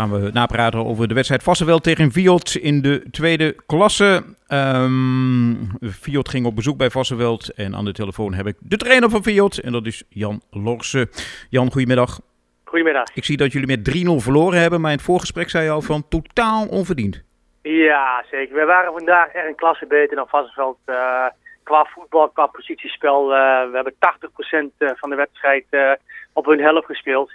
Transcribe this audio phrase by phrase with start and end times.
[0.00, 4.22] gaan we napraten over de wedstrijd Vassenveld tegen Viot in de tweede klasse.
[4.48, 9.10] Um, Viot ging op bezoek bij Vassenveld en aan de telefoon heb ik de trainer
[9.10, 11.08] van Viot en dat is Jan Lorsen.
[11.50, 12.20] Jan, goedemiddag.
[12.64, 13.04] Goedemiddag.
[13.14, 15.82] Ik zie dat jullie met 3-0 verloren hebben, maar in het voorgesprek zei je al
[15.82, 17.22] van totaal onverdiend.
[17.62, 18.54] Ja, zeker.
[18.54, 20.78] We waren vandaag echt een klasse beter dan Vassenveld.
[20.86, 21.26] Uh,
[21.62, 23.22] qua voetbal, qua positiespel.
[23.24, 25.92] Uh, we hebben 80% van de wedstrijd uh,
[26.32, 27.32] op hun helft gespeeld.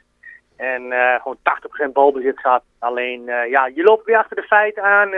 [0.57, 1.37] En gewoon
[1.87, 2.63] 80% balbezit gehad.
[2.79, 5.11] Alleen, ja, je loopt weer achter de feiten aan.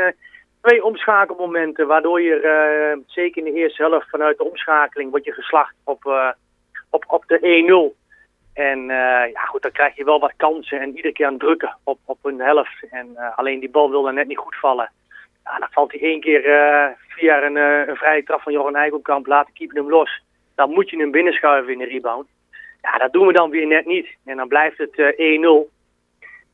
[0.62, 5.76] twee omschakelmomenten, waardoor je zeker in de eerste helft vanuit de omschakeling wordt je geslacht
[5.84, 6.05] op,
[6.90, 7.98] op, op de 1-0.
[8.54, 8.86] En
[9.34, 12.17] ja, goed, dan krijg je wel wat kansen en iedere keer aan drukken op, op
[12.22, 12.84] hun helft.
[12.90, 14.92] En alleen die bal wilde net niet goed vallen.
[15.44, 16.42] Ja, dan valt hij één keer
[17.08, 17.56] via een,
[17.90, 20.22] een vrije trap van Joran Eikelkamp, laat de keeper hem los.
[20.56, 22.28] Dan moet je hem binnenschuiven in de rebound.
[22.81, 24.08] Ja, dat doen we dan weer net niet.
[24.26, 25.76] En dan blijft het uh, 1-0.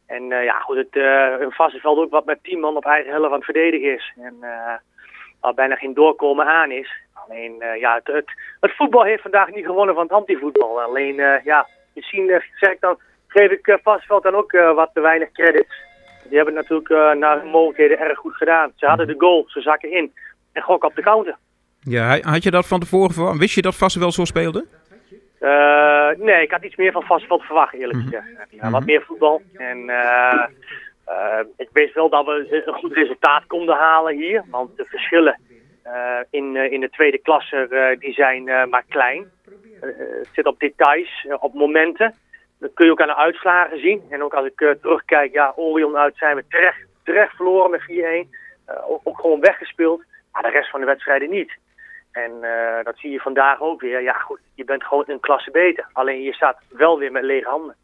[0.08, 0.96] En ja, goed, het
[1.42, 4.14] een vaste veld ook wat met 10 man op eigen helft aan het verdedigen is.
[4.18, 4.36] En
[5.40, 6.92] waar bijna geen doorkomen aan is.
[7.14, 10.82] Alleen, ja, het, het, het, voetbal heeft vandaag niet gewonnen van het antivoetbal.
[10.82, 15.76] Alleen, ja, misschien zeg ik dan, geef ik Vastveld dan ook wat te weinig credits.
[16.24, 18.72] Die hebben het natuurlijk naar hun mogelijkheden erg goed gedaan.
[18.76, 20.14] Ze hadden de goal, ze zakken in
[20.54, 21.38] en gok op de counter.
[21.80, 23.38] Ja, had je dat van tevoren verwacht?
[23.38, 24.66] Wist je dat Vastveld zo speelde?
[25.44, 28.06] Uh, nee, ik had iets meer van Vastveld verwacht, eerlijk mhm.
[28.06, 28.28] gezegd.
[28.50, 29.42] Ja, wat meer voetbal.
[29.54, 30.46] En uh,
[31.58, 34.44] ik wist wel dat we een goed resultaat konden halen hier.
[34.50, 35.40] Want de verschillen
[36.30, 39.32] in, in de tweede klasse die zijn maar klein.
[39.80, 42.14] het zit op details, op momenten.
[42.60, 44.02] Dat kun je ook aan de uitslagen zien.
[44.10, 47.84] En ook als ik terugkijk, ja, Orion uit zijn we terecht, terecht verloren met 4-1.
[47.94, 50.04] Uh, ook, ook, gewoon weggespeeld.
[50.32, 51.52] Maar de rest van de wedstrijden niet.
[52.14, 54.02] En uh, dat zie je vandaag ook weer.
[54.02, 55.86] Ja goed, je bent gewoon een klasse beter.
[55.94, 57.76] Alleen je staat wel weer met lege handen.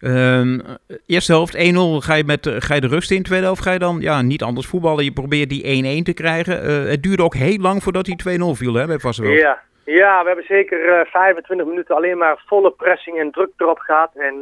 [0.00, 0.62] Um,
[1.06, 1.58] eerste helft 1-0,
[2.04, 3.22] ga, je met, ga je de rust in.
[3.22, 5.04] Tweede helft ga je dan ja, niet anders voetballen.
[5.04, 6.88] Je probeert die 1-1 te krijgen.
[6.88, 9.38] het duurde ook heel lang voordat die 2-0 viel hè, bij Vassenveld.
[9.38, 13.78] Ja, ja, we hebben zeker uh, 25 minuten alleen maar volle pressing en druk erop
[13.78, 14.10] gehad.
[14.14, 14.34] En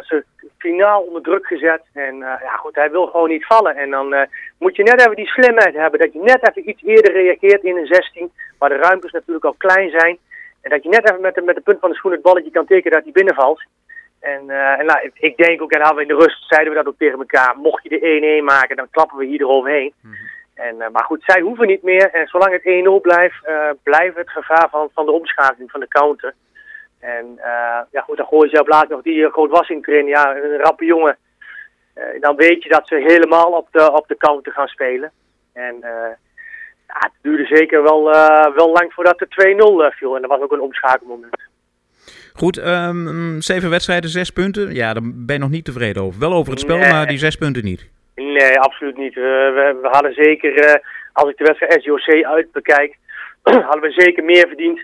[0.00, 0.24] ze
[0.58, 1.82] finaal onder druk gezet.
[1.92, 3.76] En ja goed, hij wil gewoon niet vallen.
[3.76, 4.26] En dan
[4.58, 6.00] moet je net even die slimheid hebben.
[6.00, 8.32] Dat je net even iets eerder reageert in een 16.
[8.58, 10.18] Waar de ruimtes natuurlijk al klein zijn.
[10.60, 12.50] En dat je net even met de, met de punt van de schoen het balletje
[12.50, 13.62] kan tekenen dat hij binnenvalt.
[14.20, 16.88] En, en nou, ik denk ook, en hadden we in de rust, zeiden we dat
[16.88, 17.56] ook tegen elkaar.
[17.56, 19.92] Mocht je de 1-1 maken, dan klappen we hier eroverheen.
[20.00, 20.32] Mm -hmm.
[20.54, 22.10] En, uh, maar goed, zij hoeven niet meer.
[22.10, 25.88] En zolang het 1-0 blijft, uh, blijft het gevaar van, van de omschakeling van de
[25.88, 26.34] counter.
[27.04, 30.06] En uh, ja goed, dan gooi je zelf later nog die groot wassing erin.
[30.06, 31.16] Ja, een rappe jongen.
[32.20, 35.12] dan weet je dat ze helemaal op de, op de counter gaan spelen.
[35.52, 35.76] En
[36.86, 38.04] ja, het duurde zeker wel,
[38.54, 40.14] wel lang voordat de 2-0 viel.
[40.14, 41.36] En dat was ook een omschakelmoment.
[42.32, 44.74] Goed, um, zeven wedstrijden, zes punten.
[44.74, 46.20] Ja, daar ben je nog niet tevreden over.
[46.20, 46.92] Wel over het spel, nee.
[46.92, 47.88] maar die zes punten niet.
[48.14, 49.14] Nee, absoluut niet.
[49.14, 50.80] we, we, hadden zeker,
[51.12, 52.96] als ik de wedstrijd SJOC uit bekijk,
[53.42, 54.80] hadden we zeker meer verdiend.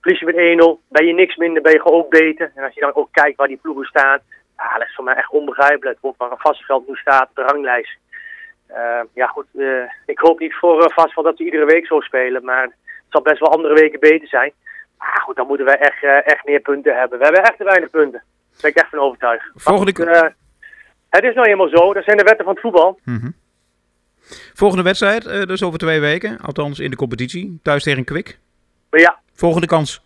[0.00, 2.52] Verlies je met 1-0, ben je niks minder, ben je gewoon ook beter.
[2.54, 4.18] En als je dan ook kijkt waar die ploegen staan,
[4.56, 5.98] ja, dat is voor mij echt onbegrijpelijk.
[6.00, 7.96] Ook waar een vastveld nu staat de ranglijst.
[8.70, 12.00] Uh, ja goed, uh, ik hoop niet voor uh, vastveld dat ze iedere week zo
[12.00, 12.72] spelen, maar het
[13.08, 14.52] zal best wel andere weken beter zijn.
[14.98, 17.18] Maar goed, dan moeten we echt, echt meer punten hebben.
[17.18, 18.22] We hebben echt te weinig punten.
[18.50, 19.50] Daar ben ik echt van overtuigd.
[19.54, 20.36] Volgende keer
[21.08, 23.00] het is nou helemaal zo, dat zijn de wetten van het voetbal.
[23.04, 23.34] Mm -hmm.
[24.54, 28.38] Volgende wedstrijd, dus over twee weken, althans in de competitie, thuis tegen Kwik.
[28.90, 29.20] Ja.
[29.38, 30.02] Volgende kans.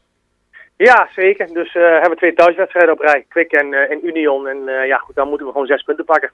[0.77, 1.47] Ja, zeker.
[1.53, 4.47] Dus uh, hebben we twee thuiswedstrijden op rij, Kwik en, uh, en Union.
[4.47, 6.31] En ja, goed, dan moeten we gewoon zes punten pakken.